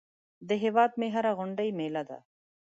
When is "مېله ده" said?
1.79-2.17